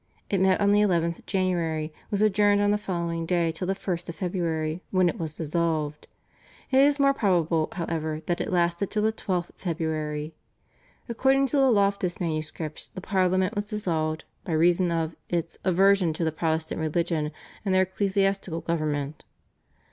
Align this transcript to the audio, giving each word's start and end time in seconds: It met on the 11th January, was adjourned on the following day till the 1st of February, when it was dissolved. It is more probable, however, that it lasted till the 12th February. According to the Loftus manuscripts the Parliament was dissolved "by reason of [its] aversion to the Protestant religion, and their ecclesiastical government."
It 0.31 0.41
met 0.41 0.59
on 0.59 0.71
the 0.71 0.79
11th 0.81 1.27
January, 1.27 1.93
was 2.09 2.23
adjourned 2.23 2.59
on 2.59 2.71
the 2.71 2.79
following 2.79 3.23
day 3.23 3.51
till 3.51 3.67
the 3.67 3.75
1st 3.75 4.09
of 4.09 4.15
February, 4.15 4.81
when 4.89 5.07
it 5.07 5.19
was 5.19 5.35
dissolved. 5.37 6.07
It 6.71 6.79
is 6.79 6.99
more 6.99 7.13
probable, 7.13 7.69
however, 7.73 8.19
that 8.25 8.41
it 8.41 8.51
lasted 8.51 8.89
till 8.89 9.03
the 9.03 9.13
12th 9.13 9.51
February. 9.57 10.33
According 11.07 11.45
to 11.49 11.57
the 11.57 11.69
Loftus 11.69 12.19
manuscripts 12.19 12.87
the 12.87 12.99
Parliament 12.99 13.53
was 13.53 13.65
dissolved 13.65 14.23
"by 14.43 14.53
reason 14.53 14.91
of 14.91 15.15
[its] 15.29 15.59
aversion 15.63 16.13
to 16.13 16.23
the 16.23 16.31
Protestant 16.31 16.81
religion, 16.81 17.31
and 17.63 17.71
their 17.75 17.83
ecclesiastical 17.83 18.61
government." 18.61 19.23